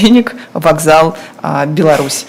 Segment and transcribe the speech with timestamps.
[0.00, 2.26] денег вокзал а, Беларусь.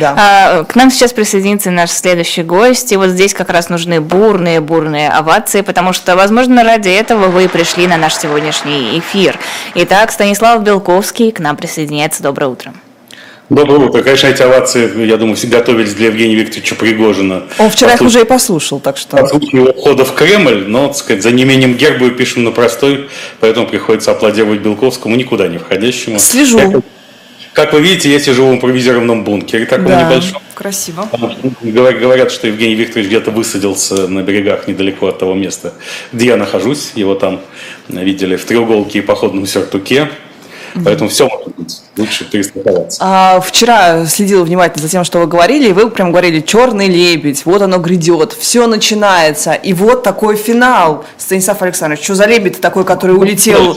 [0.00, 0.14] Да.
[0.16, 5.10] А, к нам сейчас присоединится наш следующий гость, и вот здесь как раз нужны бурные-бурные
[5.10, 9.38] овации, потому что, возможно, ради этого вы пришли на наш сегодняшний эфир.
[9.74, 12.22] Итак, Станислав Белковский к нам присоединяется.
[12.22, 12.72] Доброе утро.
[13.50, 14.02] Доброе утро.
[14.02, 17.44] Конечно, эти овации, я думаю, все готовились для Евгения Викторовича Пригожина.
[17.58, 19.16] Он вчера их уже и послушал, так что...
[19.16, 23.08] По его входа в Кремль, но, так сказать, за неимением герба пишем на простой,
[23.40, 26.18] поэтому приходится аплодировать Белковскому, никуда не входящему.
[26.18, 26.58] Слежу.
[26.58, 26.82] Я,
[27.58, 30.40] как вы видите, я сижу в импровизированном бункере, таком да, небольшом.
[30.54, 31.08] красиво.
[31.60, 35.74] Говорят, что Евгений Викторович где-то высадился на берегах недалеко от того места,
[36.12, 36.92] где я нахожусь.
[36.94, 37.40] Его там
[37.88, 40.08] видели в треуголке и походном сюртуке.
[40.84, 41.82] Поэтому все может быть.
[41.96, 42.98] Лучше перестраховаться.
[43.02, 47.44] А, вчера следила внимательно за тем, что вы говорили, и вы прям говорили «Черный лебедь»,
[47.44, 51.04] вот оно грядет, все начинается, и вот такой финал.
[51.16, 53.76] Станислав Александрович, что за лебедь такой, который улетел?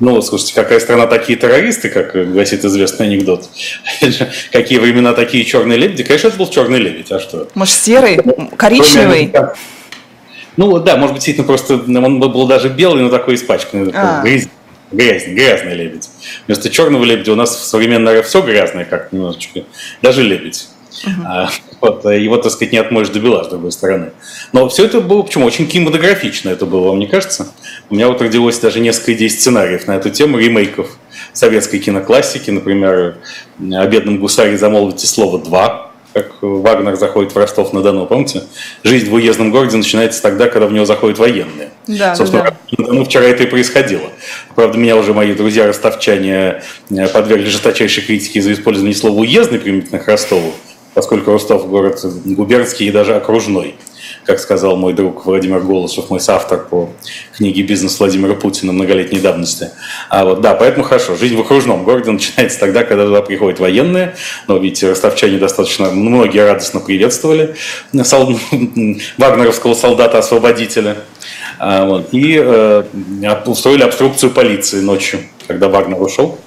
[0.00, 3.48] Ну, слушайте, какая страна такие террористы, как гласит известный анекдот.
[4.52, 6.04] Какие времена такие черные лебеди?
[6.04, 7.48] Конечно, это был черный лебедь, а что?
[7.54, 8.20] Может, серый,
[8.56, 9.32] коричневый?
[10.56, 14.22] Ну, да, может быть, действительно, просто он был даже белый, но такой испачканный, а.
[14.22, 14.48] грязь
[14.90, 16.08] грязный, грязный лебедь.
[16.46, 19.64] Вместо черного лебедя у нас в современной все грязное, как немножечко,
[20.02, 20.68] даже лебедь.
[20.90, 21.24] Uh-huh.
[21.26, 21.50] А,
[21.80, 24.10] вот, его, так сказать, не отмоешь до бела, с другой стороны.
[24.52, 27.48] Но все это было, почему, очень кинематографично это было, вам не кажется?
[27.90, 30.98] У меня вот родилось даже несколько идей сценариев на эту тему, ремейков
[31.32, 33.18] советской киноклассики, например,
[33.60, 38.42] «О бедном гусаре замолвите слово «два», как Вагнер заходит в Ростов-на-Дону, помните?
[38.82, 41.70] Жизнь в уездном городе начинается тогда, когда в него заходят военные.
[41.86, 42.56] Да, Собственно, да.
[42.76, 44.10] Ну, вчера это и происходило.
[44.54, 50.08] Правда, меня уже мои друзья-ростовчане э, подвергли жесточайшей критике за использование слова «уездный» применительно к
[50.08, 50.54] Ростову,
[50.98, 53.76] поскольку Ростов город губернский и даже окружной
[54.24, 56.90] как сказал мой друг Владимир Голосов, мой соавтор по
[57.36, 59.70] книге «Бизнес Владимира Путина» многолетней давности.
[60.08, 61.14] А вот, да, поэтому хорошо.
[61.14, 64.16] Жизнь в окружном городе начинается тогда, когда туда приходят военные.
[64.48, 67.54] Но, видите, ростовчане достаточно, многие радостно приветствовали
[68.02, 68.36] сол...
[69.18, 70.96] вагнеровского солдата-освободителя.
[71.60, 72.82] А, вот, и э,
[73.46, 76.38] устроили обструкцию полиции ночью, когда Вагнер ушел.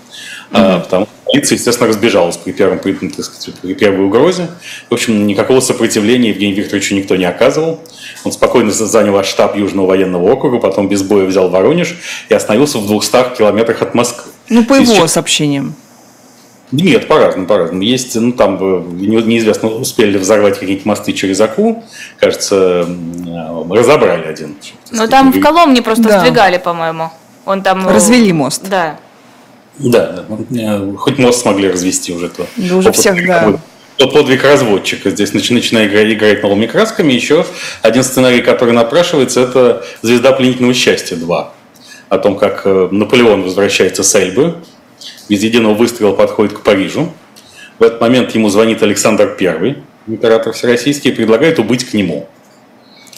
[0.52, 0.82] Mm-hmm.
[0.82, 4.48] Потому что полиция, естественно, разбежалась при, первом, при, сказать, при первой угрозе.
[4.90, 7.80] В общем, никакого сопротивления Евгению Викторовичу никто не оказывал.
[8.24, 11.98] Он спокойно занял штаб Южного военного округа, потом без боя взял Воронеж
[12.30, 14.32] и остановился в 200 километрах от Москвы.
[14.50, 15.14] Ну, по его Сейчас...
[15.14, 15.76] сообщениям.
[16.72, 17.82] Нет, по-разному, по-разному.
[17.82, 21.84] Есть, ну, там э, неизвестно, успели ли взорвать какие-нибудь мосты через Аку.
[22.18, 22.88] Кажется,
[23.70, 24.56] разобрали один.
[24.90, 26.20] Ну, там в Коломне просто да.
[26.20, 27.12] сдвигали, по-моему.
[27.46, 27.88] Он там...
[27.90, 28.62] Развели мост.
[28.70, 28.98] Да.
[29.84, 32.46] Да, э, хоть мост смогли развести уже то.
[32.58, 33.60] Да уже всех, да.
[33.98, 35.12] Тот подвиг разводчика.
[35.12, 37.14] Здесь начиная играть, играть новыми красками.
[37.14, 37.46] Еще
[37.82, 41.48] один сценарий, который напрашивается, это «Звезда пленительного счастья 2».
[42.10, 44.56] О том, как э, Наполеон возвращается с Эльбы,
[45.30, 47.14] без единого выстрела подходит к Парижу.
[47.80, 49.78] В этот момент ему звонит Александр I,
[50.08, 52.28] император всероссийский, и предлагает убыть к нему.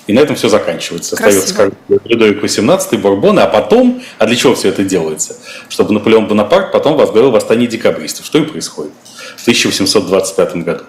[0.07, 1.15] И на этом все заканчивается.
[1.15, 1.43] Красиво.
[1.43, 5.37] Остается Людовик XVIII, Бурбоны, а потом, а для чего все это делается?
[5.69, 8.25] Чтобы Наполеон Бонапарт потом возглавил восстание декабристов.
[8.25, 8.93] Что и происходит
[9.37, 10.83] в 1825 году.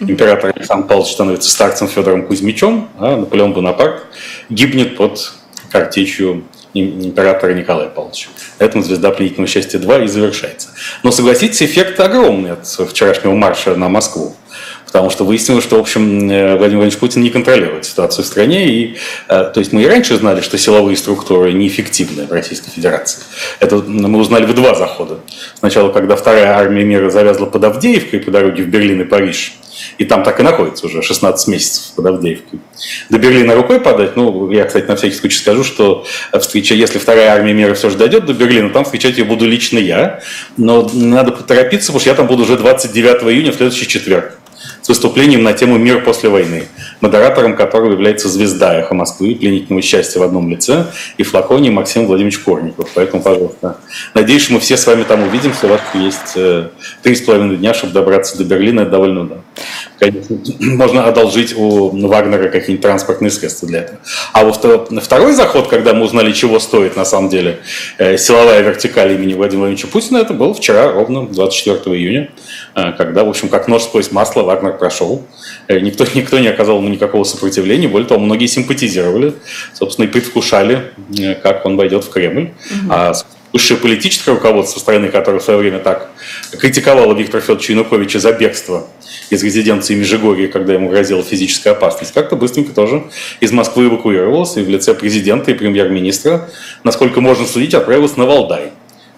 [0.00, 4.04] Император Александр Павлович становится старцем Федором Кузьмичем, а Наполеон Бонапарт
[4.48, 5.32] гибнет под
[5.70, 6.44] картечью
[6.74, 8.28] императора Николая Павловича.
[8.58, 10.68] На этом «Звезда пленительного счастья 2» и завершается.
[11.02, 14.36] Но согласитесь, эффект огромный от вчерашнего марша на Москву
[14.92, 18.68] потому что выяснилось, что, в общем, э, Владимир Владимирович Путин не контролирует ситуацию в стране.
[18.68, 18.96] И,
[19.28, 23.22] э, то есть мы и раньше знали, что силовые структуры неэффективны в Российской Федерации.
[23.60, 25.20] Это мы узнали в два захода.
[25.58, 29.54] Сначала, когда вторая армия мира завязла под Авдеевкой по дороге в Берлин и Париж,
[29.98, 32.58] и там так и находится уже 16 месяцев под Авдеевкой.
[33.10, 36.04] До Берлина рукой подать, ну, я, кстати, на всякий случай скажу, что
[36.40, 39.78] встреча, если вторая армия мира все же дойдет до Берлина, там встречать ее буду лично
[39.78, 40.20] я,
[40.56, 44.39] но надо поторопиться, потому что я там буду уже 29 июня в следующий четверг
[44.82, 46.64] с выступлением на тему «Мир после войны»,
[47.00, 50.86] модератором которого является звезда «Эхо Москвы», пленительного счастья в одном лице,
[51.18, 52.88] и флаконе Максим Владимирович Корников.
[52.94, 53.78] Поэтому, пожалуйста,
[54.14, 55.66] надеюсь, мы все с вами там увидимся.
[55.66, 56.68] У вас есть э,
[57.02, 58.80] три с половиной дня, чтобы добраться до Берлина.
[58.80, 59.36] Это довольно да.
[59.98, 63.98] Конечно, можно одолжить у Вагнера какие-нибудь транспортные средства для этого.
[64.32, 64.52] А во
[65.00, 67.60] второй заход, когда мы узнали, чего стоит на самом деле
[67.98, 72.30] э, силовая вертикаль имени Владимира Владимировича Путина, это было вчера, ровно 24 июня,
[72.74, 75.24] когда, в общем, как нож сквозь масло Вагнер прошел.
[75.68, 77.88] Никто, никто не оказал ему никакого сопротивления.
[77.88, 79.34] Более того, многие симпатизировали,
[79.74, 82.50] собственно, и предвкушали, э, как он войдет в Кремль.
[82.70, 82.92] Угу.
[82.92, 83.12] А
[83.52, 86.10] высшее политическое руководство страны, которое в свое время так
[86.58, 88.86] критиковало Виктора Федоровича Януковича за бегство
[89.30, 93.04] из резиденции Межигорья, когда ему грозила физическая опасность, как-то быстренько тоже
[93.40, 96.48] из Москвы эвакуировался и в лице президента и премьер-министра,
[96.84, 98.70] насколько можно судить, отправился на Валдай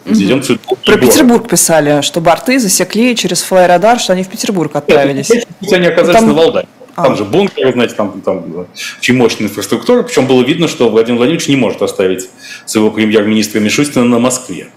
[0.05, 0.77] Президент угу.
[0.85, 5.31] Про Петербург писали, что борты засекли через флайрадар, что они в Петербург отправились.
[5.31, 6.29] Нет, они оказались там...
[6.29, 6.67] на Валдае.
[6.95, 7.17] Там а.
[7.17, 8.67] же бункеры, знаете, там, там
[9.01, 10.03] очень мощная инфраструктура.
[10.03, 12.29] Причем было видно, что Владимир Владимирович не может оставить
[12.67, 14.69] своего премьер-министра Мишустина на Москве.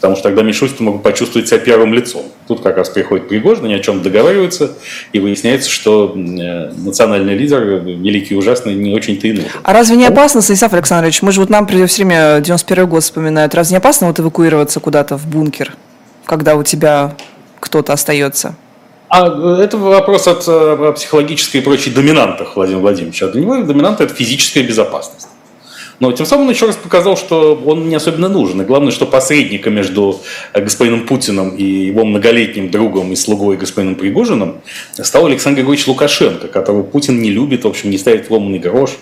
[0.00, 2.22] Потому что тогда Мишустин мог почувствовать себя первым лицом.
[2.48, 4.72] Тут как раз приходит Пригожин, они о чем договариваются,
[5.12, 9.50] и выясняется, что э, национальный лидер, великий и ужасный, не очень-то и нужен.
[9.62, 13.54] А разве не опасно, Станислав Александрович, мы же вот нам все время 91 год вспоминают,
[13.54, 15.74] разве не опасно вот эвакуироваться куда-то в бункер,
[16.24, 17.14] когда у тебя
[17.60, 18.54] кто-то остается?
[19.10, 23.26] А э, это вопрос от э, психологической и прочей доминантах Владимира Владимировича.
[23.26, 25.28] А для него доминанта– это физическая безопасность.
[26.00, 28.62] Но тем самым он еще раз показал, что он не особенно нужен.
[28.62, 30.20] И главное, что посредника между
[30.54, 34.62] э, господином Путиным и его многолетним другом и слугой господином Пригожиным
[34.92, 38.92] стал Александр Григорьевич Лукашенко, которого Путин не любит, в общем, не ставит ломаный грош,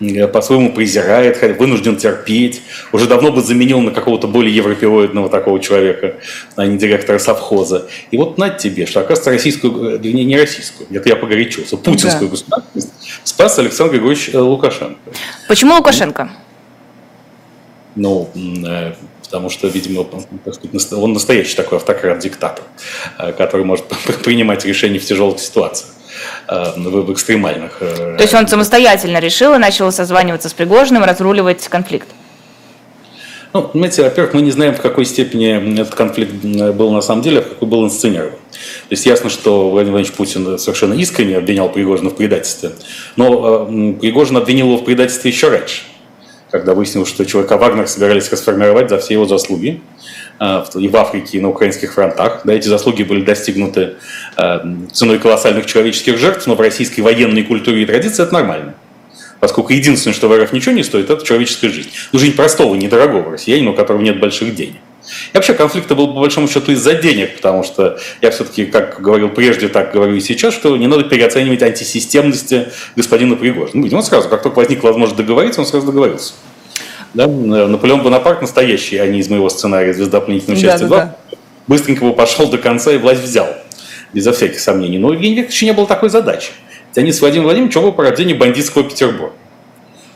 [0.00, 2.62] э, по-своему презирает, вынужден терпеть.
[2.92, 6.14] Уже давно бы заменил на какого-то более европеоидного такого человека,
[6.56, 7.88] а не директора совхоза.
[8.10, 12.28] И вот на тебе, что, оказывается, российскую, э, не, не российскую, это я погорячился, путинскую
[12.28, 12.30] да.
[12.30, 12.92] государственность
[13.24, 14.98] спас Александр Григорьевич Лукашенко.
[15.46, 16.30] Почему Лукашенко?
[17.98, 18.92] Ну, э,
[19.24, 20.06] потому что, видимо,
[20.92, 22.64] он настоящий такой автократ-диктатор,
[23.18, 23.86] э, который может
[24.24, 25.90] принимать решения в тяжелых ситуациях
[26.46, 27.78] э, в экстремальных.
[27.80, 32.06] То есть он самостоятельно решил и начал созваниваться с Пригожиным, разруливать конфликт?
[33.52, 37.40] Ну, понимаете, во-первых, мы не знаем, в какой степени этот конфликт был на самом деле,
[37.40, 38.32] а в какой был инсценирован.
[38.32, 42.72] То есть ясно, что Владимир Владимирович Путин совершенно искренне обвинял Пригожина в предательстве,
[43.16, 43.66] но
[44.00, 45.82] Пригожин обвинил его в предательстве еще раньше
[46.50, 49.80] когда выяснилось, что ЧВК «Вагнер» собирались расформировать за все его заслуги
[50.40, 52.42] э, и в Африке, и на украинских фронтах.
[52.44, 53.96] Да, эти заслуги были достигнуты
[54.36, 54.58] э,
[54.92, 58.74] ценой колоссальных человеческих жертв, но в российской военной культуре и традиции это нормально.
[59.40, 61.90] Поскольку единственное, что в РФ ничего не стоит, это человеческая жизнь.
[62.12, 64.78] Ну, жизнь простого, недорогого россиянина, у которого нет больших денег.
[65.32, 69.30] И вообще конфликт был по большому счету из-за денег, потому что я все-таки, как говорил
[69.30, 73.86] прежде, так говорю и сейчас, что не надо переоценивать антисистемности господина Пригожина.
[73.86, 76.34] Ну, он сразу, как только возникла возможность договориться, он сразу договорился.
[77.14, 77.26] Да?
[77.26, 80.88] Наполеон Бонапарт настоящий, а не из моего сценария «Звезда пленительного счастья 2».
[80.88, 81.36] Да, да, да.
[81.66, 83.48] Быстренько его пошел до конца и власть взял,
[84.12, 84.98] безо всяких сомнений.
[84.98, 86.50] Но у Евгения Викторовича не было такой задачи.
[86.96, 89.34] Они с Владимиром Владимировичем оба порождение бандитского Петербурга.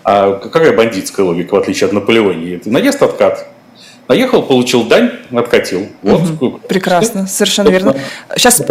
[0.05, 2.61] А какая бандитская логика, в отличие от Наполеона?
[2.65, 3.52] Наезд откат,
[4.13, 5.89] Наехал, получил дань, откатил.
[6.03, 6.23] Вот.
[6.23, 6.61] Угу.
[6.69, 7.97] Прекрасно, совершенно верно.
[8.37, 8.63] Сейчас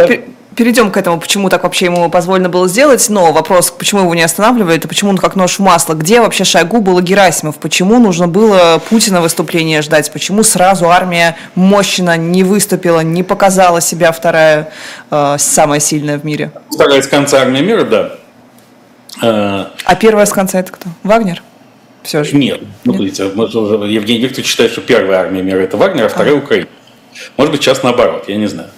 [0.54, 4.22] перейдем к этому, почему так вообще ему позволено было сделать, но вопрос, почему его не
[4.22, 8.28] останавливает, и почему он как нож в масло, где вообще Шойгу был Герасимов, почему нужно
[8.28, 14.68] было Путина выступления ждать, почему сразу армия мощно не выступила, не показала себя вторая,
[15.10, 16.52] э, самая сильная в мире?
[16.70, 18.12] Вторая с конца армия мира, да.
[19.20, 20.88] А первая с конца это кто?
[21.02, 21.42] Вагнер?
[22.02, 22.36] Все же.
[22.36, 22.60] Нет.
[22.84, 26.38] Ну, видите, Евгений Викторович считает, что первая армия мира это Вагнер, а вторая а.
[26.38, 26.68] Украина.
[27.36, 28.70] Может быть, сейчас наоборот, я не знаю.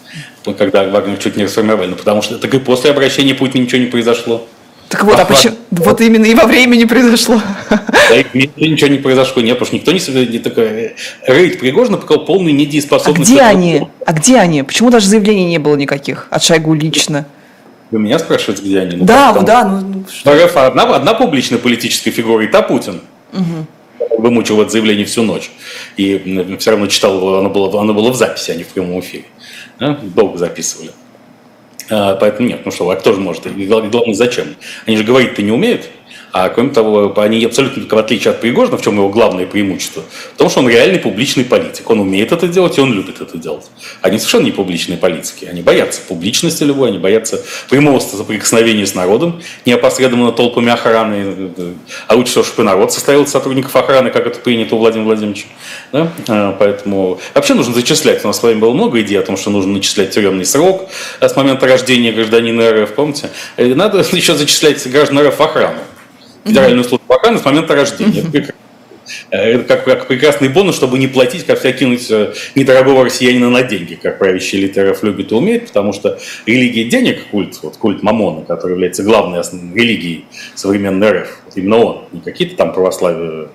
[0.59, 3.87] Когда Вагнер чуть не расформировали, ну, потому что так и после обращения Путина ничего не
[3.87, 4.47] произошло.
[4.89, 5.57] Так вот, а, а почему?
[5.71, 7.41] Вот именно и во времени произошло.
[8.11, 10.27] Да, и ничего не произошло, нет, потому что никто не...
[10.27, 10.95] не такой,
[11.27, 13.31] рейд Пригожина показал полную недееспособность.
[13.31, 13.89] А где они?
[14.05, 14.63] А где они?
[14.63, 17.25] Почему даже заявлений не было никаких от Шойгу лично?
[17.91, 18.97] Вы меня спрашиваете, где они?
[18.97, 19.65] Ну, да, да.
[19.65, 20.35] Ну, что?
[20.35, 23.01] РФ одна, одна публичная политическая фигура, и та Путин.
[23.35, 24.21] Угу.
[24.23, 25.51] Вымучил это заявление всю ночь.
[25.97, 29.01] И все равно читал его, оно было, оно было в записи, а не в прямом
[29.01, 29.25] эфире.
[29.79, 29.99] Да?
[30.03, 30.93] Долго записывали.
[31.91, 33.47] А, поэтому нет, ну что, а кто же может?
[33.47, 34.57] И главное, зачем?
[34.87, 35.91] Они же говорить-то не умеют.
[36.33, 40.03] А кроме того, они абсолютно, в отличие от Пригожина, в чем его главное преимущество,
[40.35, 41.89] в том, что он реальный публичный политик.
[41.89, 43.67] Он умеет это делать, и он любит это делать.
[44.03, 45.45] Они совершенно не публичные политики.
[45.45, 47.41] Они боятся публичности любой, они боятся
[47.71, 51.53] прямого соприкосновения с народом, не опосредованно толпами охраны.
[52.09, 55.47] А лучше, чтобы народ состоял из сотрудников охраны, как это принято у Владимира Владимировича.
[55.93, 56.13] Да?
[56.29, 58.25] А, поэтому вообще нужно зачислять.
[58.25, 60.89] У нас с вами было много идей о том, что нужно начислять тюремный срок
[61.21, 63.31] с момента рождения гражданина РФ, помните?
[63.57, 65.79] И надо еще зачислять граждан РФ в охрану.
[66.45, 68.25] Федеральную службу охраны с момента рождения.
[69.31, 73.51] Э, это как, как прекрасный бонус, чтобы не платить, как вся кинуть э, недорогого россиянина
[73.51, 77.77] на деньги, как правящий элита РФ любит и умеет, потому что религия денег, культ, вот,
[77.77, 79.41] культ Мамона, который является главной
[79.75, 83.49] религией современной РФ, именно он, не какие-то там православие,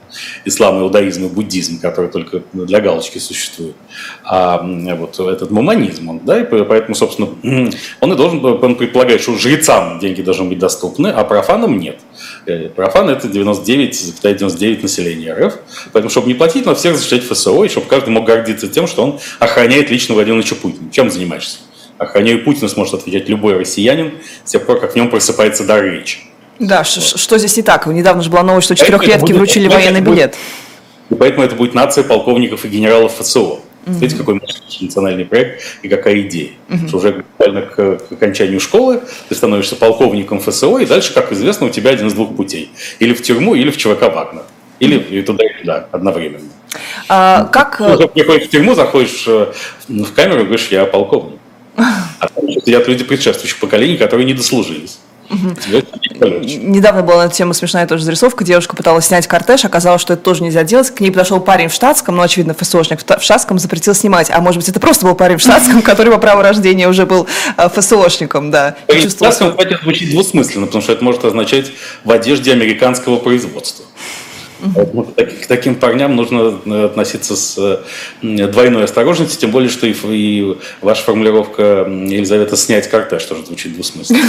[0.46, 3.76] ислам, иудаизм и буддизм, которые только для галочки существуют,
[4.24, 7.30] а вот этот муманизм, он, да, и поэтому, собственно,
[8.02, 12.00] он и должен, он предполагает, что жрецам деньги должны быть доступны, а профанам нет.
[12.46, 15.58] Э, профан это 99,99 99 населения РФ.
[15.94, 19.04] Поэтому, чтобы не платить, надо всех защищать ФСО, и чтобы каждый мог гордиться тем, что
[19.04, 20.92] он охраняет лично Владимира Путина.
[20.92, 21.60] Чем занимаешься?
[21.98, 24.14] Охраняю Путина сможет отвечать любой россиянин
[24.46, 26.20] с тех пор, как в нем просыпается дар речи.
[26.60, 26.88] Да, вот.
[26.88, 27.88] что здесь не так?
[27.88, 30.36] Недавно же была новость, что четырехлетки вручили военный билет.
[31.10, 33.60] И поэтому это будет нация полковников и генералов ФСО.
[33.86, 34.40] Видите, какой
[34.82, 36.52] национальный проект и какая идея.
[36.68, 36.88] Mm-hmm.
[36.88, 41.68] Что уже буквально к, к окончанию школы ты становишься полковником ФСО, и дальше, как известно,
[41.68, 42.72] у тебя один из двух путей.
[43.00, 44.44] Или в тюрьму, или в ЧВК Вагнер.
[44.80, 46.50] Или и туда, и туда, одновременно.
[47.08, 47.78] А, как...
[47.78, 49.52] Ты э, приходишь в тюрьму, заходишь э,
[49.88, 51.40] в камеру и говоришь, я полковник.
[52.20, 55.00] А там сидят люди предшествующих поколений, которые не дослужились.
[55.30, 58.44] Недавно была на эту тему смешная тоже зарисовка.
[58.44, 60.90] Девушка пыталась снять кортеж, оказалось, что это тоже нельзя делать.
[60.90, 64.30] К ней подошел парень в штатском, ну, очевидно, ФСОшник в штатском запретил снимать.
[64.32, 67.28] А может быть, это просто был парень в штатском, который по праву рождения уже был
[67.58, 68.76] э, ФСОшником, да.
[68.88, 71.72] В штатском, кстати, звучит двусмысленно, потому что это может означать
[72.04, 73.86] в одежде американского производства.
[74.76, 77.56] Поэтому к таким парням нужно э, относиться с
[78.22, 83.74] э, двойной осторожностью, тем более, что и, и ваша формулировка Елизавета снять кортеж тоже звучит
[83.74, 84.20] двусмысленно.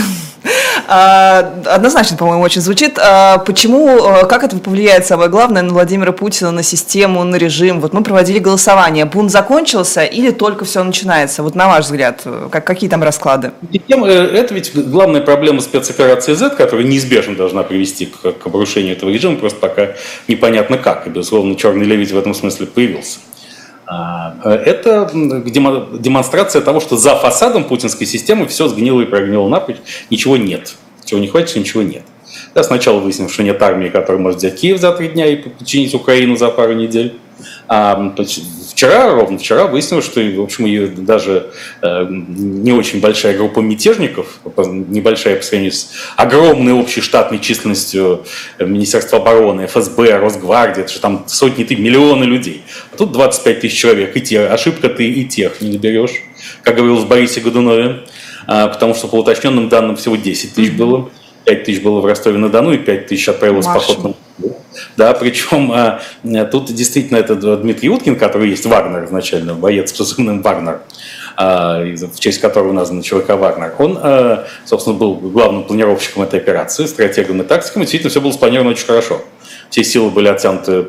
[0.93, 2.99] А, однозначно, по-моему, очень звучит.
[2.99, 7.81] А, почему, э, как это повлияет, самое главное, на Владимира Путина, на систему, на режим?
[7.81, 9.05] Вот мы проводили голосование.
[9.05, 11.45] Бунт закончился или только все начинается?
[11.45, 13.53] Вот на ваш взгляд, как, какие там расклады?
[13.89, 19.37] Это ведь главная проблема спецоперации Z, которая неизбежно должна привести к, к обрушению этого режима,
[19.37, 19.91] просто пока
[20.27, 21.07] непонятно как.
[21.07, 23.21] И, безусловно, черный левить в этом смысле появился.
[23.93, 29.79] А, это демонстрация того, что за фасадом путинской системы все сгнило и прогнило напрочь,
[30.11, 30.77] ничего нет.
[31.05, 32.05] Чего не хватит, ничего нет.
[32.55, 35.93] Да, сначала выяснилось, что нет армии, которая может взять Киев за три дня и подчинить
[35.93, 37.19] Украину за пару недель.
[37.73, 38.13] А,
[38.69, 44.41] вчера, ровно вчера, выяснилось, что, в общем, и даже э, не очень большая группа мятежников,
[44.57, 48.25] небольшая по сравнению с огромной общей штатной численностью
[48.59, 52.65] Министерства обороны, ФСБ, Росгвардии, это же там сотни, ты, миллионы людей.
[52.93, 56.25] А тут 25 тысяч человек, и те, ошибка ты и тех не доберешь,
[56.65, 58.01] как говорилось Борисе Годунове,
[58.49, 61.09] а, потому что по уточненным данным всего 10 тысяч было.
[61.51, 64.15] 5 тысяч было в Ростове-на-Дону и 5 тысяч отправилось в поход на
[64.97, 66.01] да, причем а,
[66.45, 70.81] тут действительно это Дмитрий Уткин, который есть Вагнер изначально, боец с позывным Вагнер,
[71.37, 76.87] а, в честь которого назван ЧВК Вагнер, он, а, собственно, был главным планировщиком этой операции,
[76.87, 79.21] стратегом и тактиком, и действительно все было спланировано очень хорошо.
[79.71, 80.87] Все силы были оттянуты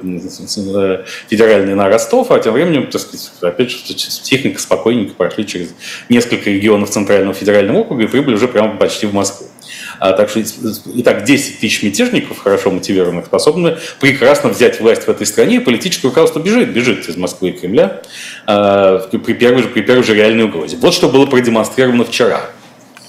[1.29, 3.77] федеральные на Ростов, а тем временем, так сказать, опять же,
[4.23, 5.73] тихонько, спокойненько прошли через
[6.09, 9.47] несколько регионов Центрального федерального округа и прибыли уже прямо почти в Москву.
[10.01, 10.41] А, так что,
[10.96, 16.08] итак, 10 тысяч мятежников, хорошо мотивированных, способны прекрасно взять власть в этой стране, и политическое
[16.08, 18.01] руководство бежит, бежит из Москвы и Кремля
[18.48, 20.77] а, при, первой же, при первой же реальной угрозе.
[20.77, 22.50] Вот что было продемонстрировано вчера.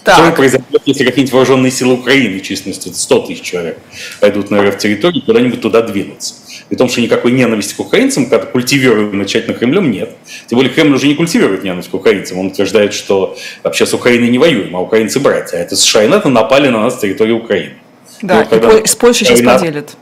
[0.05, 0.17] Так.
[0.17, 3.79] Что произойдет, если какие-нибудь вооруженные силы Украины численностью 100 тысяч человек
[4.21, 6.35] пойдут на РФ-территорию, куда-нибудь туда двинутся?
[6.73, 10.17] При том, что никакой ненависти к украинцам, когда культивируемой тщательно Кремлем, нет.
[10.47, 12.38] Тем более Кремль уже не культивирует ненависть к украинцам.
[12.38, 15.59] Он утверждает, что вообще с Украиной не воюем, а украинцы братья.
[15.59, 17.75] А это США и НАТО напали на нас с территории Украины.
[18.23, 19.99] Да, и, вот, и с Польшей сейчас поделят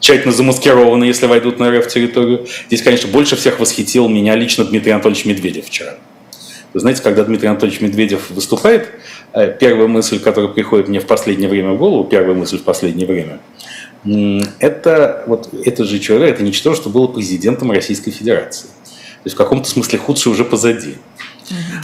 [0.00, 2.46] тщательно замаскированы, если войдут на РФ-территорию.
[2.66, 5.94] Здесь, конечно, больше всех восхитил меня лично Дмитрий Анатольевич Медведев вчера.
[6.74, 8.90] Вы знаете, когда Дмитрий Анатольевич Медведев выступает,
[9.32, 13.06] э, первая мысль, которая приходит мне в последнее время в голову, первая мысль в последнее
[13.06, 13.40] время,
[14.04, 18.66] это вот этот же человек, это ничтожество было президентом Российской Федерации.
[18.66, 20.96] То есть в каком-то смысле худшее уже позади.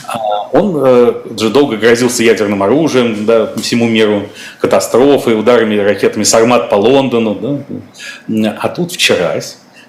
[0.08, 4.28] А он э, же долго грозился ядерным оружием да, всему миру,
[4.60, 7.64] катастрофой, ударами ракетами «Сармат» по Лондону.
[8.28, 8.56] Да.
[8.60, 9.38] А тут вчера,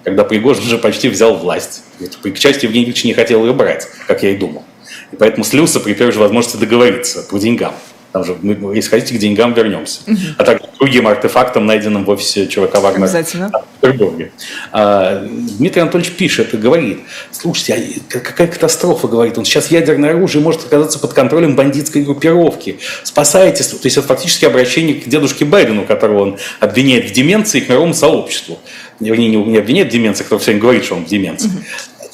[0.03, 4.23] когда Пригожин уже почти взял власть, к части Евгений Ильич не хотел ее брать, как
[4.23, 4.63] я и думал.
[5.11, 7.73] И поэтому слился при первой же возможности договориться по деньгам.
[8.17, 9.99] Там же, мы, если хотите, к деньгам вернемся.
[10.07, 10.17] Угу.
[10.39, 13.51] А также другим артефактам, найденным в офисе ЧВК Вагнер Обязательно.
[13.51, 14.31] в Петербурге.
[14.71, 20.41] А, Дмитрий Анатольевич пишет и говорит, слушайте, а какая катастрофа, говорит он, сейчас ядерное оружие
[20.41, 22.79] может оказаться под контролем бандитской группировки.
[23.03, 23.67] Спасайтесь.
[23.67, 27.93] То есть это фактически обращение к дедушке Байдену, которого он обвиняет в деменции к мировому
[27.93, 28.57] сообществу.
[28.99, 31.49] Вернее, не обвиняет в деменции, кто все время говорит, что он в деменции.
[31.49, 31.57] Угу.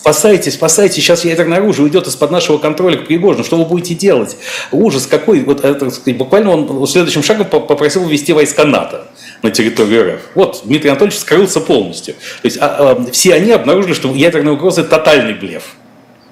[0.04, 4.36] Спасайтесь, спасайтесь, сейчас ядерное оружие уйдет из-под нашего контроля к Пригожину, что вы будете делать?
[4.74, 5.46] Ужас какой.
[5.46, 9.08] Вот это, буквально он следующим шагом попросил ввести войска НАТО
[9.44, 10.22] на территорию РФ.
[10.36, 12.16] Вот Дмитрий Анатольевич скрылся полностью.
[12.16, 15.74] То есть а, а, все они обнаружили, что ядерная угроза– тотальный блеф.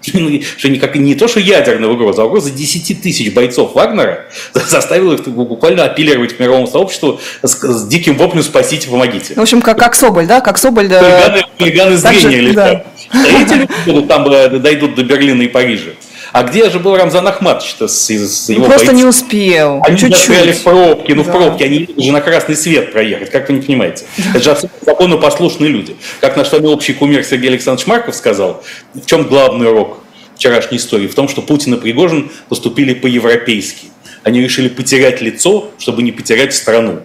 [0.01, 5.27] Что никак, не то, что ядерная угроза, а угроза 10 тысяч бойцов Вагнера заставила их
[5.27, 9.35] буквально апеллировать к мировому сообществу с, с диким воплем «спасите, помогите».
[9.35, 10.41] В общем, как, как Соболь, да?
[10.41, 10.87] Как Соболь...
[10.87, 12.83] Хулиганы, хулиганы зрения летают.
[13.13, 13.19] Да.
[13.19, 15.91] Эти люди там э, дойдут до Берлина и Парижа.
[16.31, 18.97] А где же был Рамзан Ахматович-то с, с его Просто бойцами?
[18.97, 19.81] не успел.
[19.83, 20.17] Они чуть-чуть.
[20.17, 21.29] застряли в пробке, ну да.
[21.29, 24.05] в пробке, они же на красный свет проехать, как вы не понимаете.
[24.33, 25.95] Это же абсолютно законопослушные люди.
[26.21, 29.99] Как наш с вами общий кумир Сергей Александрович Марков сказал, в чем главный урок
[30.35, 31.07] вчерашней истории?
[31.07, 33.87] В том, что Путин и Пригожин поступили по-европейски.
[34.23, 37.01] Они решили потерять лицо, чтобы не потерять страну.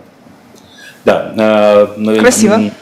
[1.05, 1.89] Да.
[1.97, 2.73] Э, Красиво.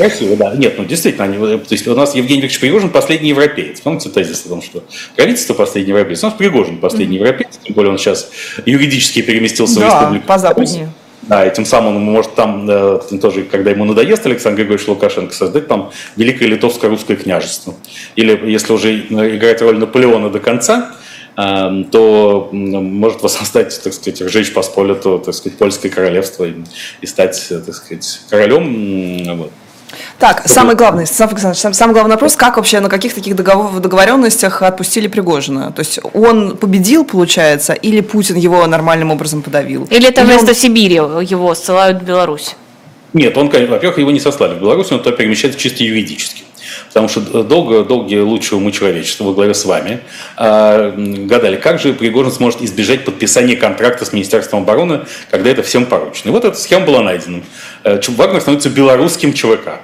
[0.00, 0.54] Красиво, да.
[0.54, 3.82] Нет, ну действительно, они, то есть у нас Евгений Викторович Пригожин последний европеец.
[3.82, 4.82] Помните тезис о том, что
[5.14, 6.22] правительство последний европеец?
[6.22, 7.20] У нас Пригожин последний mm-hmm.
[7.20, 8.30] европеец, тем более он сейчас
[8.64, 10.26] юридически переместился да, в республику.
[10.26, 10.90] по западнее.
[11.22, 15.34] Да, и тем самым он может там э, тоже, когда ему надоест Александр Григорьевич Лукашенко,
[15.34, 17.74] создать там Великое Литовско-Русское княжество.
[18.16, 20.92] Или, если уже играть роль Наполеона до конца,
[21.36, 26.54] э, то может воссоздать, так сказать, Ржечь Посполиту, так сказать, Польское королевство и,
[27.02, 29.36] и стать, так сказать, королем.
[29.36, 29.52] Вот.
[30.18, 30.48] Так, Чтобы...
[30.48, 35.72] самый главный, Александрович, самый главный вопрос, как вообще, на каких таких договор, договоренностях отпустили Пригожина?
[35.72, 39.86] То есть он победил, получается, или Путин его нормальным образом подавил?
[39.90, 40.54] Или это или вместо он...
[40.54, 42.56] Сибири его ссылают в Беларусь?
[43.12, 46.44] Нет, он, во-первых, его не сослали в Беларусь, он туда перемещается чисто юридически.
[46.88, 50.00] Потому что долго, долгие лучшего умы человечества во главе с вами
[50.36, 50.92] э,
[51.26, 56.30] гадали, как же Пригожин сможет избежать подписания контракта с Министерством обороны, когда это всем поручено.
[56.30, 57.42] И вот эта схема была найдена.
[57.84, 59.80] Э, Вагнер становится белорусским ЧВК.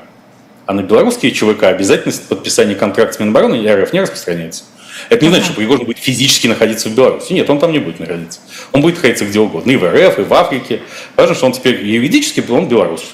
[0.66, 4.64] А на белорусские ЧВК обязательность подписания контракта с Минобороны РФ не распространяется.
[5.08, 7.32] Это не значит, что Пригожин будет физически находиться в Беларуси.
[7.32, 8.40] Нет, он там не будет находиться.
[8.72, 9.70] Он будет находиться где угодно.
[9.70, 10.80] И в РФ, и в Африке.
[11.14, 13.04] Важно, что он теперь юридически, он белорус.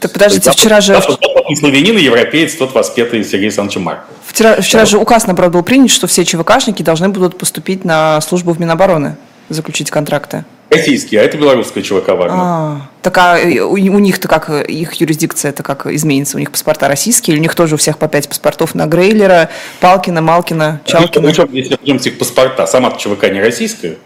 [0.00, 1.00] Так подождите, вчера же...
[1.48, 4.16] Не славянин и европеец, тот воспетый Сергей Александровичем Марковым.
[4.26, 8.52] Вчера, вчера же указ, наоборот, был принят, что все ЧВКшники должны будут поступить на службу
[8.52, 9.16] в Минобороны,
[9.48, 10.44] заключить контракты.
[10.70, 12.32] Российские, а это белорусская ЧВК Вагнер.
[12.32, 16.36] А, так а у, у них-то как, их юрисдикция это как изменится?
[16.36, 19.50] У них паспорта российские, или у них тоже у всех по пять паспортов на Грейлера,
[19.80, 21.32] Палкина, Малкина, Чалкина?
[21.36, 23.98] Ну, если возьмем их паспорта, сама ЧВК не российская,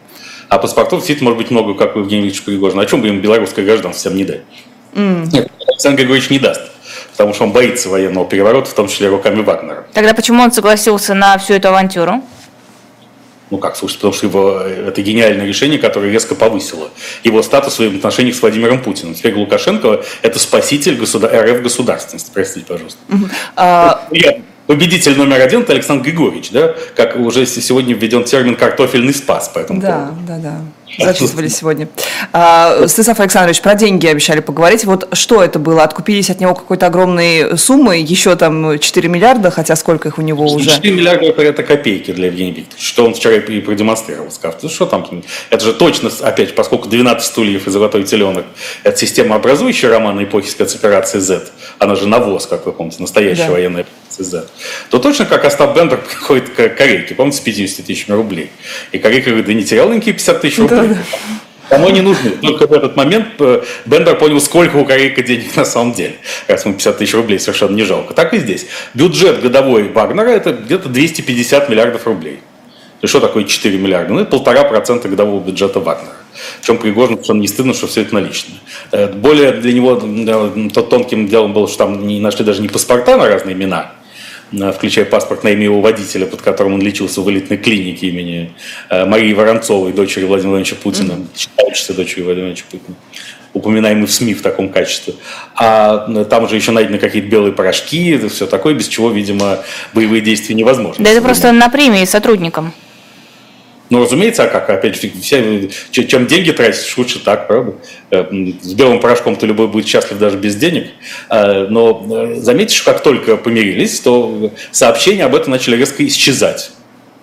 [0.49, 2.83] а паспортов действительно может быть много, как у Евгения Викторовича Пригожина.
[2.83, 4.40] О чем бы им белорусское гражданство всем не дать?
[4.95, 5.28] Mm.
[5.33, 6.62] Нет, Александр Григорьевич не даст
[7.18, 9.87] потому что он боится военного переворота, в том числе руками Вагнера.
[9.92, 12.22] Тогда почему он согласился на всю эту авантюру?
[13.50, 16.90] Ну как, слушай, потому что его, это гениальное решение, которое резко повысило
[17.25, 19.14] его статус в своих отношениях с Владимиром Путиным.
[19.14, 21.32] Теперь Лукашенко– это спаситель государ...
[21.44, 22.30] РФ государственности.
[22.32, 23.00] Простите, пожалуйста.
[23.56, 24.06] А...
[24.12, 26.75] Я победитель номер один– это Александр Григорьевич, да?
[26.94, 30.26] Как уже сегодня введен термин «картофельный спас» по этому да, поводу.
[30.28, 30.60] Да, да, да
[30.98, 31.88] зачитывали сегодня.
[32.32, 34.85] А, Станислав Александрович, про деньги обещали поговорить.
[34.85, 35.83] Вот что это было?
[35.83, 40.44] Откупились от него какой-то огромной суммы, еще там 4 миллиарда, хотя сколько их у него
[40.46, 40.70] 4 уже?
[40.70, 44.87] 4 миллиарда– это копейки для Евгения Викторовича, что он вчера и продемонстрировал, сказав, ну что
[44.87, 45.07] там,
[45.50, 48.44] это же точно, опять, поскольку 12 стульев и золотой теленок–
[48.83, 51.44] это система образующая романа эпохи спецоперации Z,
[51.78, 53.52] она же навоз, как вы помните, настоящая да.
[53.52, 53.87] военная
[54.22, 54.48] Z,
[54.90, 58.50] то точно как Остап Бендер приходит к Корейке, помните, с 50 тысячами рублей.
[58.92, 60.78] И Корейка говорит, да не терял инки 50 тысяч рублей.
[60.78, 60.98] Да, да.
[61.68, 62.31] Кому не нужны.
[62.31, 66.16] Только в этот момент э, Бендер понял, сколько у Корейка денег на самом деле.
[66.46, 68.14] Раз ему 50 тысяч рублей совершенно не жалко.
[68.14, 68.66] Так и здесь.
[68.94, 72.40] Бюджет годовой Вагнера это где-то 250 миллиардов рублей.
[73.02, 74.12] И что такое 4 миллиарда?
[74.12, 76.16] Ну, это полтора процента годового бюджета Вагнера.
[76.61, 78.59] Причем Пригожин совершенно не стыдно, что все это наличные.
[78.90, 80.00] Э, более для него
[80.72, 83.92] тот тонким делом было, что там не нашли даже не паспорта на разные имена,
[84.72, 88.52] включая паспорт на имя его водителя, под которым он лечился в элитной клинике имени
[88.90, 91.37] э, Марии Воронцовой, дочери Владимира Владимировича Путина, mm-hmm.
[91.37, 92.96] считающейся дочерью Владимира Владимировича Путина
[93.54, 95.14] упоминаемый в СМИ в таком качестве.
[95.56, 99.58] А э, там уже еще найдены какие-то белые порошки, все такое, без чего, видимо,
[99.94, 101.02] боевые действия невозможны.
[101.04, 102.72] Да это просто на премии сотрудникам.
[103.90, 104.68] Ну, разумеется, а как?
[104.68, 107.74] Опять же, все, чем деньги тратишь, лучше так, правда?
[108.11, 108.24] Э,
[108.61, 110.88] с белым порошком-то любой будет счастлив даже без денег.
[111.31, 116.72] Э, но э, заметишь, как только помирились, то сообщения об этом начали резко исчезать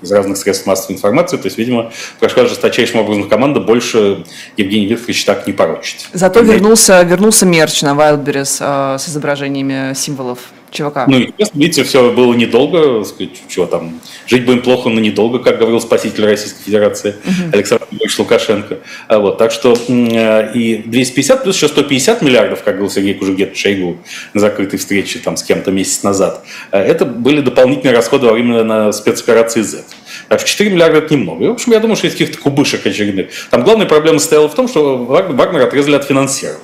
[0.01, 1.38] из разных средств массовой информации.
[1.38, 4.25] То есть, видимо, прошла жесточайшим образом команда, больше
[4.58, 6.08] Евгений Викторович так не порочит.
[6.13, 10.39] Зато вернулся, вернулся мерч на Wildberries с изображениями символов
[10.75, 11.07] ЧВК.
[11.07, 15.57] Ну, и, видите, все было недолго, сказать, чего там, жить будем плохо, но недолго, как
[15.57, 17.51] говорил спаситель Российской Федерации угу.
[17.53, 18.79] Александр Ильич Лукашенко.
[19.07, 23.55] А вот, так что э, и 250 плюс еще 150 миллиардов, как говорил Сергей Кужугет
[23.55, 23.97] Шейгу
[24.33, 28.63] на закрытой встрече там с кем-то месяц назад, э, это были дополнительные расходы во время
[28.63, 29.83] на спецоперации Z.
[30.29, 31.45] Так что 4 миллиарда это немного.
[31.45, 33.27] И, в общем, я думаю, что из каких-то кубышек очередных.
[33.49, 36.61] Там главная проблема стояла в том, что Вагнер отрезали от финансирования.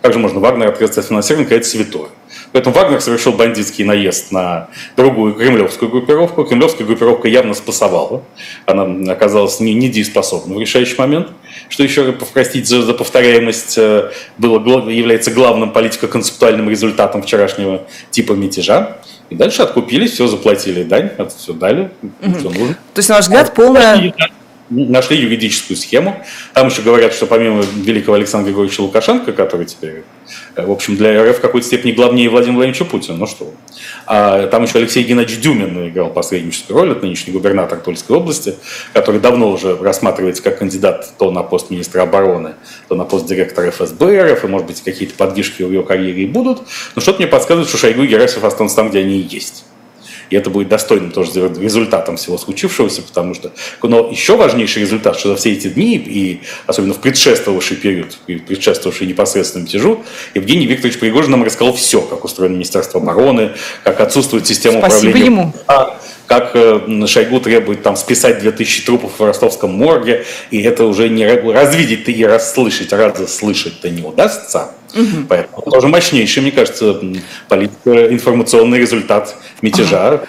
[0.00, 2.08] Как же можно Вагнер отрезать от финансирования, когда это святое?
[2.52, 6.44] Поэтому Вагнер совершил бандитский наезд на другую кремлевскую группировку.
[6.44, 8.22] Кремлевская группировка явно спасовала.
[8.66, 11.28] Она оказалась не, недееспособна в решающий момент.
[11.68, 18.98] Что еще, простите за, за повторяемость, э, было, является главным политико-концептуальным результатом вчерашнего типа мятежа.
[19.30, 22.38] И дальше откупились, все заплатили дань, это все дали, угу.
[22.38, 22.74] все нужно.
[22.92, 24.12] То есть, на ваш взгляд, полная
[24.72, 26.24] нашли юридическую схему.
[26.54, 30.04] Там еще говорят, что помимо великого Александра Григорьевича Лукашенко, который теперь,
[30.56, 33.52] э, в общем, для РФ в какой-то степени главнее Владимира Владимировича Путина, ну что
[34.06, 38.54] а там еще Алексей Геннадьевич Дюмин играл посредническую роль, это нынешний губернатор Тульской области,
[38.92, 42.54] который давно уже рассматривается как кандидат то на пост министра обороны,
[42.88, 46.62] то на пост директора ФСБ РФ, и, может быть, какие-то подвижки в его карьере будут.
[46.94, 49.64] Но что-то мне подсказывает, что Шойгу и Герасимов останутся там, где они и есть.
[50.32, 53.52] И это будет достойным тоже результатом всего случившегося, потому что...
[53.82, 59.06] Но еще важнейший результат, что за все эти дни, и особенно в предшествовавший период, предшествовавший
[59.08, 63.50] непосредственно мятежу, Евгений Викторович Пригожин нам рассказал все, как устроено Министерство обороны,
[63.84, 65.26] как отсутствует система Спасибо управления...
[65.26, 65.54] ему
[66.32, 71.26] как э, Шойгу требует там списать 2000 трупов в ростовском морге, и это уже не
[71.26, 72.90] развидеть и расслышать,
[73.28, 74.70] слышать то не удастся.
[74.94, 75.26] Угу.
[75.28, 77.00] Поэтому тоже мощнейший, мне кажется,
[77.50, 80.08] информационный результат мятежа.
[80.08, 80.26] Ага.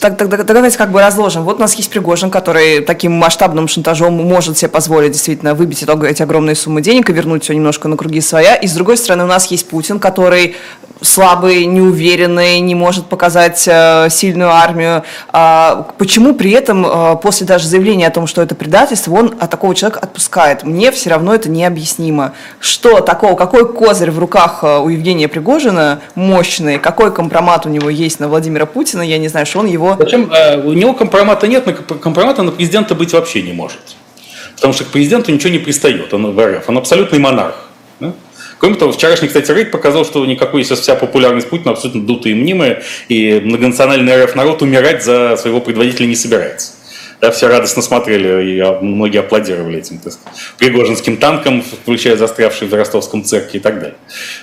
[0.00, 1.44] так, так, так, давайте как бы разложим.
[1.44, 6.22] Вот у нас есть Пригожин, который таким масштабным шантажом может себе позволить действительно выбить эти
[6.22, 8.54] огромные суммы денег и вернуть все немножко на круги своя.
[8.54, 10.56] И с другой стороны у нас есть Путин, который
[11.00, 15.04] слабый, неуверенный, не может показать э, сильную армию.
[15.32, 19.50] А почему при этом э, после даже заявления о том, что это предательство, он от
[19.50, 20.64] такого человека отпускает?
[20.64, 22.32] Мне все равно это необъяснимо.
[22.58, 27.90] Что такого, какой козырь в руках э, у Евгения Пригожина мощный, какой компромат у него
[27.90, 29.96] есть на Владимира Путина, я не знаю, что он его...
[29.98, 30.30] Зачем?
[30.64, 33.78] У него компромата нет, но компромата на президента быть вообще не может.
[34.54, 37.68] Потому что к президенту ничего не пристает, он в РФ, он абсолютный монарх.
[38.00, 38.12] Да?
[38.58, 42.36] Кроме того, вчерашний, кстати, рейд показал, что никакой сейчас вся популярность Путина абсолютно дутая и
[42.36, 46.72] мнимая, и многонациональный РФ народ умирать за своего предводителя не собирается.
[47.20, 52.74] Да, все радостно смотрели, и многие аплодировали этим так сказать, пригожинским танкам, включая застрявшие в
[52.74, 53.96] ростовском церкви и так далее.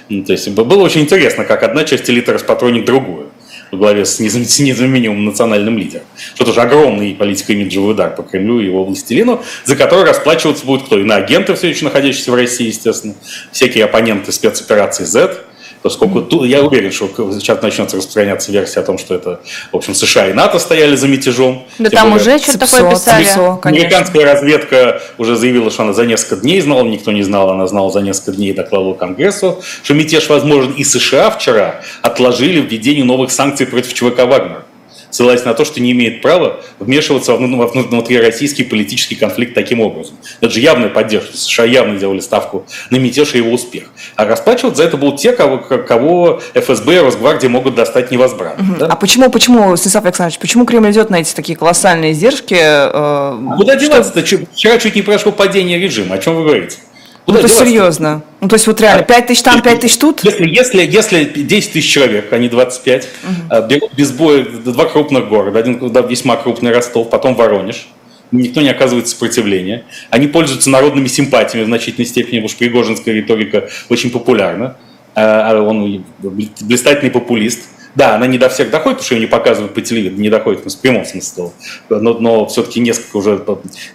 [0.10, 3.32] Ну, то есть было очень интересно, как одна часть элиты распатронит другую
[3.76, 6.06] во главе с незаменимым национальным лидером.
[6.34, 11.00] Что тоже огромный политико-имиджевый удар по Кремлю и его властелину, за который расплачиваться будет кто?
[11.00, 13.16] Иноагенты, все еще находящиеся в России, естественно,
[13.52, 15.38] всякие оппоненты спецоперации Z,
[15.86, 17.08] поскольку я уверен, что
[17.40, 19.40] сейчас начнется распространяться версия о том, что это,
[19.72, 21.64] в общем, США и НАТО стояли за мятежом.
[21.78, 23.24] Да там более, уже что-то такое писали.
[23.24, 27.68] ЦИПСО, Американская разведка уже заявила, что она за несколько дней знала, никто не знал, она
[27.68, 30.72] знала за несколько дней и докладывала Конгрессу, что мятеж возможен.
[30.72, 34.64] И США вчера отложили введение новых санкций против ЧВК «Вагнер»
[35.10, 40.16] ссылаясь на то, что не имеет права вмешиваться во внутрироссийский политический конфликт таким образом.
[40.42, 41.36] Это же явная поддержка.
[41.38, 43.86] США явно делали ставку на мятеж и его успех.
[44.16, 48.62] А расплачиваться за это будут те, кого, кого ФСБ и Росгвардия могут достать невозбранно.
[48.62, 48.80] Угу.
[48.80, 48.88] Да?
[48.88, 52.58] А почему, почему, Станислав Александрович, почему Кремль идет на эти такие колоссальные издержки?
[52.58, 54.26] Э, Куда деваться-то?
[54.26, 54.40] Что...
[54.54, 56.16] Вчера чуть не прошло падение режима.
[56.16, 56.78] О чем вы говорите?
[57.26, 58.24] Куда ну, то есть серьезно.
[58.40, 60.24] Ну, то есть вот реально, 5 тысяч там, 5 тысяч тут?
[60.24, 63.68] Если, если, если 10 тысяч человек, а не 25, угу.
[63.68, 67.88] берут без боя два крупных города, один весьма крупный Ростов, потом Воронеж,
[68.32, 69.86] никто не оказывает сопротивления.
[70.12, 74.78] Они пользуются народными симпатиями в значительной степени, потому что пригожинская риторика очень популярна.
[75.16, 77.62] А, а он блистательный популист.
[77.96, 80.66] Да, она не до всех доходит, потому что ее не показывают по телевизору, не доходит
[80.66, 81.52] в прямом смысле.
[81.90, 83.42] Но, но все-таки несколько уже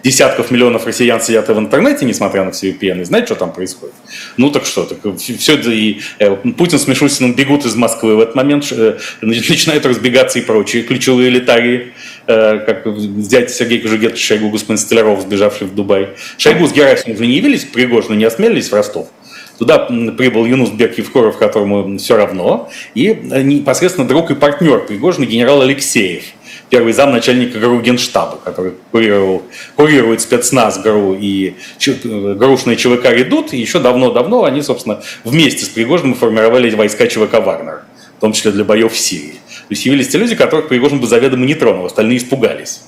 [0.03, 3.93] десятков миллионов россиян сидят в интернете, несмотря на все VPN, и знают, что там происходит.
[4.37, 8.19] Ну так что, так все это и э, Путин с Мишустиным бегут из Москвы в
[8.21, 11.93] этот момент, э, начинают разбегаться и прочие ключевые элитарии,
[12.25, 16.09] э, как взять Сергей Кожугет, Шойгу, господин Столяров, сбежавший в Дубай.
[16.37, 19.07] Шойгу с Герасимовым не явились, Пригожину не осмелились в Ростов.
[19.61, 25.27] Туда прибыл Юнус Бек Евкоров, которому все равно, и э, непосредственно друг и партнер Пригожина
[25.27, 26.23] генерал Алексеев,
[26.71, 29.43] первый зам начальника ГРУ Генштаба, который курировал,
[29.75, 31.53] курирует спецназ ГРУ и
[31.85, 37.33] э, ГРУшные ЧВК «Редут», и еще давно-давно они, собственно, вместе с Пригожиным формировали войска ЧВК
[37.45, 37.83] «Вагнер»,
[38.17, 39.33] в том числе для боев в Сирии.
[39.33, 42.81] То есть явились те люди, которых Пригожин бы заведомо не тронул, остальные испугались.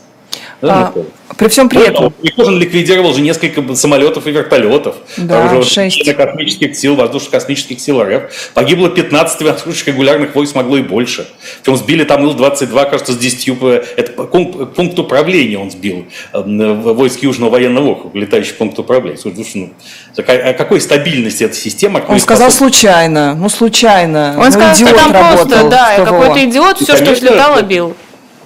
[0.71, 0.93] А,
[1.37, 2.11] при всем при этом...
[2.11, 4.95] Пригожин ликвидировал же несколько самолетов и вертолетов.
[5.17, 6.15] Да, уже 6.
[6.15, 8.51] космических сил, воздушно-космических сил РФ.
[8.53, 11.27] Погибло 15 воздушных регулярных войск, могло и больше.
[11.61, 13.49] Причем сбили там Ил-22, кажется, с 10...
[13.97, 19.17] Это пункт управления он сбил войск Южного военного округа, летающий пункт управления.
[19.17, 19.73] Слушай, ну,
[20.17, 22.01] о какой стабильности эта система?
[22.07, 22.73] Он сказал способ...
[22.73, 24.35] случайно, ну случайно.
[24.37, 27.95] Он ну, сказал, что там работал, просто, да, какой-то идиот все, что слетало, бил.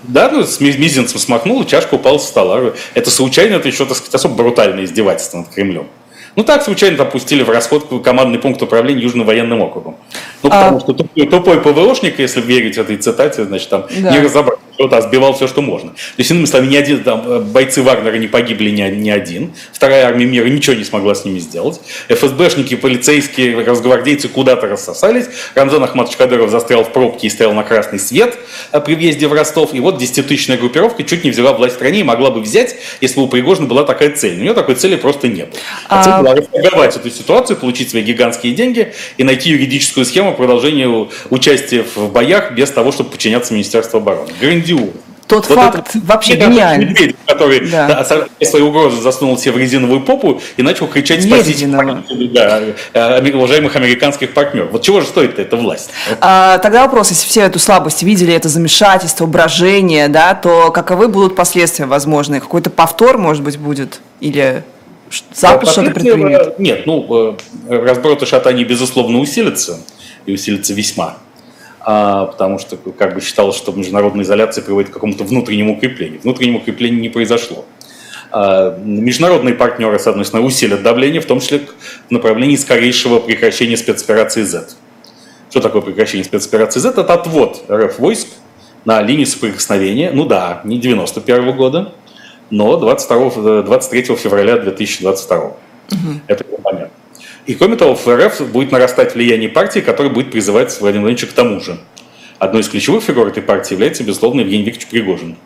[0.07, 2.73] Да, ну, с мизинцем смахнул, и чашка упала со стола.
[2.93, 5.87] Это случайно, это еще, так сказать, особо брутальное издевательство над Кремлем.
[6.37, 9.95] Ну так случайно допустили в расход командный пункт управления Южным военным округом.
[10.43, 10.79] Ну потому а...
[10.79, 14.11] что тупой, тупой ПВОшник, если верить этой цитате, значит там да.
[14.11, 15.89] не разобрать, а сбивал все, что можно.
[15.91, 19.53] То есть, иными словами, ни один, там, э, бойцы Вагнера не погибли ни, ни один.
[19.71, 21.79] Вторая армия мира ничего не смогла с ними сделать.
[22.09, 25.25] ФСБшники, полицейские, разгвардейцы куда-то рассосались.
[25.55, 28.37] Рамзан Ахматович Кадыров застрял в пробке и стоял на красный свет
[28.71, 29.73] э, при въезде в Ростов.
[29.73, 33.15] И вот десятитысячная группировка чуть не взяла власть в стране и могла бы взять, если
[33.15, 34.39] бы у Пригожина была такая цель.
[34.39, 35.53] У нее такой цели просто не было.
[35.89, 40.33] А, а цель была расторговать эту ситуацию, получить свои гигантские деньги и найти юридическую схему
[40.35, 40.87] продолжения
[41.29, 44.31] участия в боях без того, чтобы подчиняться Министерству обороны.
[44.67, 45.01] Грандиозно.
[45.27, 46.85] Тот вот факт это, вообще гениальный.
[46.85, 48.05] Медведь, который да.
[48.41, 52.61] Свои угрозы засунул себе в резиновую попу и начал кричать «спасите да,
[52.93, 54.69] э, уважаемых американских партнеров».
[54.71, 55.89] Вот чего же стоит эта власть?
[56.21, 61.35] А, тогда вопрос, если все эту слабость видели, это замешательство, брожение, да, то каковы будут
[61.35, 62.39] последствия возможные?
[62.39, 63.99] Какой-то повтор, может быть, будет?
[64.21, 64.63] Или
[65.33, 66.57] запуск что-то предпримет?
[66.57, 67.35] Нет, ну,
[67.67, 69.79] э, разброты шатания, безусловно, усилятся,
[70.25, 71.17] и усилятся весьма.
[71.89, 76.19] А, потому что как бы считалось, что международная изоляция приводит к какому-то внутреннему укреплению.
[76.19, 77.63] Внутреннего укрепления не произошло.
[78.29, 81.61] А, международные партнеры, с одной стороны, усилят давление, в том числе
[82.09, 84.71] в направлении скорейшего прекращения спецоперации Z.
[85.49, 86.89] Что такое прекращение спецоперации Z?
[86.89, 88.27] Это отвод РФ войск
[88.83, 91.93] на линию соприкосновения, ну да, не 91 года,
[92.49, 95.37] но 22, 23 февраля 2022.
[95.37, 95.53] Угу.
[96.27, 96.89] Это понятно.
[97.47, 101.33] И кроме того, в РФ будет нарастать влияние партии, которая будет призывать Владимира Владимировича к
[101.33, 101.79] тому же.
[102.39, 105.37] Одной из ключевых фигур этой партии является, безусловно, Евгений Викторович Пригожин.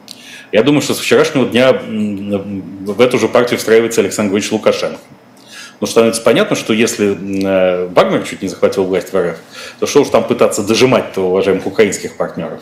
[0.52, 5.00] Я думаю, что с вчерашнего дня в эту же партию встраивается Александр Григорьевич Лукашенко.
[5.80, 9.38] Но становится понятно, что если э, Вагнер чуть не захватил власть в РФ,
[9.80, 12.60] то что уж там пытаться дожимать то уважаемых украинских партнеров.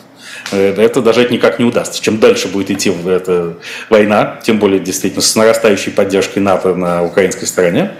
[0.52, 2.02] Э, это дожать никак не удастся.
[2.02, 3.56] Чем дальше будет идти эта
[3.90, 7.92] война, тем более действительно с нарастающей поддержкой НАТО на украинской стороне,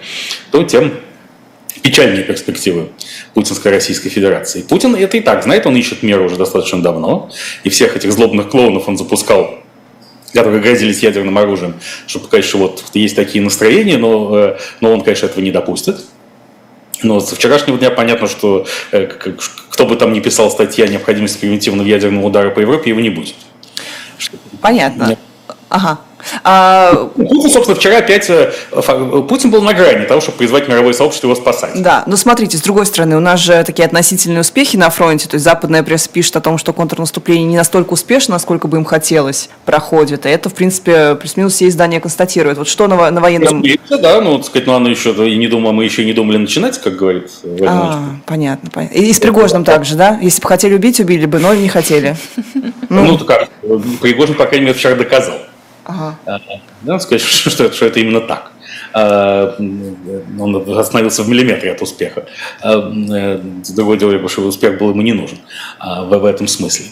[0.52, 0.92] то тем
[1.82, 2.88] печальные перспективы
[3.34, 4.62] Путинской Российской Федерации.
[4.62, 7.30] Путин это и так знает, он ищет меры уже достаточно давно,
[7.64, 9.60] и всех этих злобных клоунов он запускал
[10.32, 11.74] которые грозились ядерным оружием,
[12.06, 15.96] чтобы что вот есть такие настроения, но, э, но он, конечно, этого не допустит.
[17.02, 19.06] Но со вчерашнего дня понятно, что э,
[19.70, 23.10] кто бы там ни писал статья о необходимости превентивного ядерного удара по Европе, его не
[23.10, 23.34] будет.
[24.60, 25.16] Понятно.
[25.68, 26.00] Ага.
[26.44, 27.10] А...
[27.16, 28.28] Путин, собственно, вчера опять...
[28.30, 28.52] Э,
[29.28, 31.80] Путин был на грани того, чтобы призвать мировое сообщество его спасать.
[31.82, 35.34] Да, но смотрите, с другой стороны, у нас же такие относительные успехи на фронте, то
[35.34, 39.50] есть западная пресса пишет о том, что контрнаступление не настолько успешно, насколько бы им хотелось,
[39.64, 42.58] проходит, и это, в принципе, плюс-минус все издания констатируют.
[42.58, 43.58] Вот что на, на военном...
[43.58, 46.36] Разумеется, да, ну, так сказать, ну, оно еще и не думала, мы еще не думали
[46.36, 47.30] начинать, как говорит
[47.66, 48.94] А, понятно, понятно.
[48.94, 50.18] И с Пригожным также, да?
[50.20, 52.16] Если бы хотели убить, убили бы, но не хотели.
[52.88, 53.48] Ну, ну как,
[54.00, 55.36] Пригожин, по крайней мере, вчера доказал.
[55.90, 56.40] Ага.
[56.82, 58.52] Надо сказать, что, что, это именно так.
[58.92, 62.26] А, он остановился в миллиметре от успеха.
[62.62, 63.40] Э,
[63.74, 65.38] другое дело, что успех был ему не нужен
[65.80, 66.86] в, в этом смысле.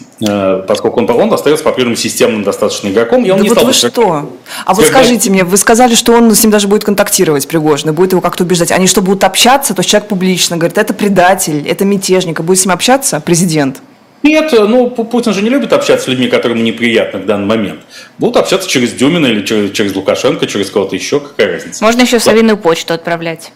[0.67, 3.67] Поскольку он, он остается по-прежнему системным достаточно игроком, и он да не вот стал...
[3.67, 4.37] вы что?
[4.65, 8.11] А вот скажите мне, вы сказали, что он с ним даже будет контактировать, Пригожин, будет
[8.11, 8.71] его как-то убеждать.
[8.71, 9.73] Они что, будут общаться?
[9.73, 13.81] То есть человек публично говорит, это предатель, это мятежник, а будет с ним общаться президент?
[14.21, 17.79] Нет, ну Путин же не любит общаться с людьми, которым неприятно в данный момент.
[18.17, 21.83] Будут общаться через Дюмина или через, через Лукашенко, через кого-то еще, какая разница.
[21.83, 23.51] Можно еще совиную почту отправлять.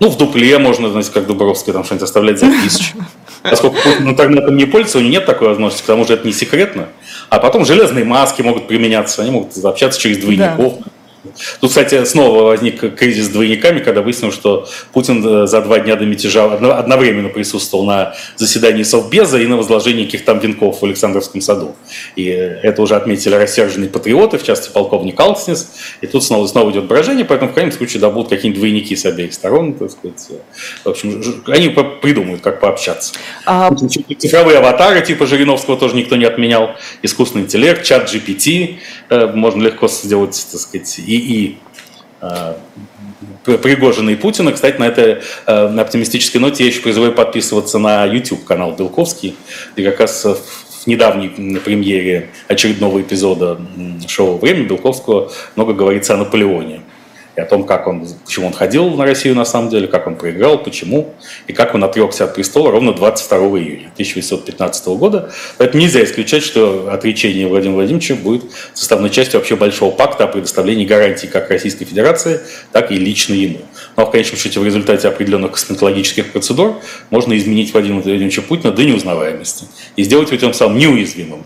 [0.00, 2.94] Ну, в дупле можно, знаете, как Дубровский, там что-нибудь оставлять за тысячу.
[3.42, 6.32] Поскольку Путин интернетом не пользуется, у него нет такой возможности, к тому же это не
[6.32, 6.88] секретно.
[7.28, 10.78] А потом железные маски могут применяться, они могут общаться через двойников.
[10.78, 10.84] Да.
[11.60, 15.96] Тут, кстати, снова возник кризис с двойниками, когда выяснилось, что Путин э, за два дня
[15.96, 21.40] до мятежа одновременно присутствовал на заседании Совбеза и на возложении каких-то там венков в Александровском
[21.40, 21.74] саду.
[22.16, 25.70] И это уже отметили рассерженные патриоты, в частности, полковник Алкснес.
[26.00, 29.04] И тут снова, снова идет брожение, поэтому в крайнем случае да, будут какие-нибудь двойники с
[29.04, 29.74] обеих сторон.
[29.74, 30.28] Так сказать.
[30.84, 33.14] В общем, они придумают, как пообщаться.
[33.46, 33.70] А...
[34.18, 36.70] Цифровые аватары типа Жириновского тоже никто не отменял.
[37.02, 38.76] Искусственный интеллект, чат GPT
[39.10, 41.58] э, можно легко сделать, так сказать, и и
[42.20, 42.54] э,
[43.44, 44.52] Пригожина и Путина.
[44.52, 49.36] Кстати, на этой э, на оптимистической ноте я еще призываю подписываться на YouTube-канал Белковский,
[49.74, 53.60] где как раз в недавней премьере очередного эпизода
[54.06, 56.83] шоу «Время» Белковского много говорится о Наполеоне
[57.36, 60.16] и о том, как он, почему он ходил на Россию на самом деле, как он
[60.16, 61.14] проиграл, почему,
[61.46, 65.32] и как он отрекся от престола ровно 22 июня 1815 года.
[65.58, 70.84] Поэтому нельзя исключать, что отречение Владимира Владимировича будет составной частью вообще большого пакта о предоставлении
[70.84, 72.40] гарантий как Российской Федерации,
[72.72, 73.58] так и лично ему.
[73.96, 76.76] Но ну, а в конечном счете в результате определенных косметологических процедур
[77.10, 79.66] можно изменить Владимира Владимировича Путина до неузнаваемости
[79.96, 81.44] и сделать его тем самым неуязвимым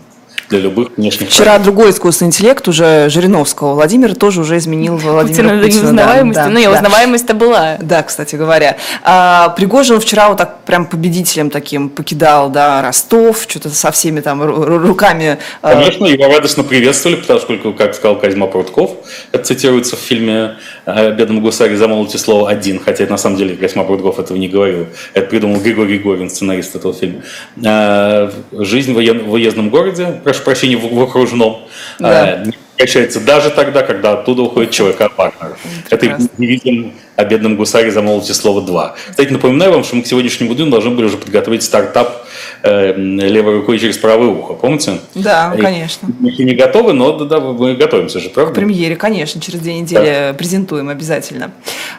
[0.49, 1.63] для любых внешних Вчера проектов.
[1.63, 5.63] другой искусственный интеллект уже Жириновского Владимир тоже уже изменил Владимира Путина.
[5.63, 6.71] Путина узнаваемости, да, ну и да.
[6.71, 7.77] узнаваемость-то была.
[7.79, 8.77] Да, кстати говоря.
[9.03, 14.43] А, Пригожин вчера вот так прям победителем таким покидал, да, Ростов, что-то со всеми там
[14.43, 15.37] руками.
[15.61, 18.91] А, Конечно, его радостно приветствовали, потому что, как сказал Козьма Прутков,
[19.31, 23.55] это цитируется в фильме о бедном гусаре замолвите слово «один», хотя это на самом деле
[23.55, 24.87] Козьма Прутков этого не говорил.
[25.13, 27.21] Это придумал Григорий Горин, сценарист этого фильма.
[27.65, 31.67] А, жизнь в уездном городе, прошу прощения, в окружном,
[31.99, 32.37] да.
[32.45, 35.57] не прекращается даже тогда, когда оттуда уходит человек, а партнер.
[35.89, 38.95] Это не видим о бедном гусаре замолвите слово «два».
[39.09, 42.25] Кстати, напоминаю вам, что мы к сегодняшнему дню должны были уже подготовить стартап
[42.63, 44.53] э, левой рукой через правое ухо.
[44.53, 44.99] Помните?
[45.15, 46.07] Да, И конечно.
[46.17, 48.53] Мы не готовы, но да, да, мы готовимся же, правда?
[48.53, 50.33] К премьере, конечно, через две недели да.
[50.33, 51.51] презентуем обязательно.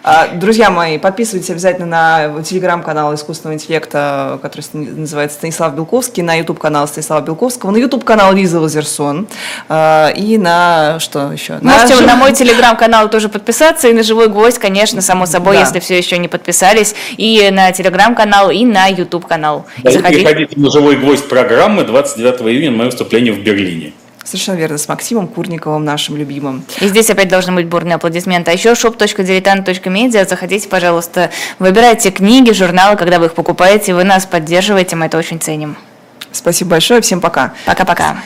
[0.03, 6.89] А, друзья мои, подписывайтесь обязательно на телеграм-канал искусственного интеллекта, который называется Станислав Белковский, на YouTube-канал
[6.89, 9.29] Станислава Белковского, на YouTube-канал Лиза Лазерсон
[9.69, 11.59] а, и на что еще?
[11.61, 15.63] Можете на, на мой телеграм-канал тоже подписаться и на живой гвоздь, конечно, само собой, да.
[15.63, 19.67] если все еще не подписались, и на телеграм-канал, и на YouTube-канал.
[19.79, 20.21] Да, и заходите.
[20.23, 23.93] приходите на живой гвоздь программы 29 июня на мое выступление в Берлине.
[24.23, 26.63] Совершенно верно, с Максимом Курниковым, нашим любимым.
[26.81, 28.53] И здесь опять должны быть бурные аплодисменты.
[28.53, 34.95] А еще shop.diletant.media, заходите, пожалуйста, выбирайте книги, журналы, когда вы их покупаете, вы нас поддерживаете,
[34.95, 35.77] мы это очень ценим.
[36.31, 37.55] Спасибо большое, всем пока.
[37.67, 38.19] Пока-пока.